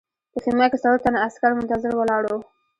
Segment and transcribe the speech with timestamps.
[0.31, 2.39] په خیمه کې څلور تنه عسکر منتظر ولاړ وو